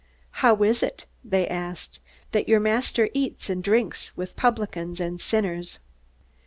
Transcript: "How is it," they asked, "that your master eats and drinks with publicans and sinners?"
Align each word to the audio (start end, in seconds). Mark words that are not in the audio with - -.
"How 0.41 0.55
is 0.63 0.81
it," 0.81 1.05
they 1.23 1.47
asked, 1.47 1.99
"that 2.31 2.49
your 2.49 2.59
master 2.59 3.09
eats 3.13 3.51
and 3.51 3.63
drinks 3.63 4.17
with 4.17 4.35
publicans 4.35 4.99
and 4.99 5.21
sinners?" 5.21 5.77